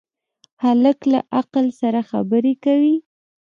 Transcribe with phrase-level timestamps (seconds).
[0.63, 2.95] هلک له عقل سره خبرې کوي.